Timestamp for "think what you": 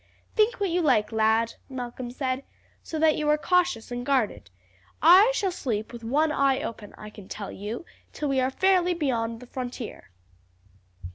0.35-0.81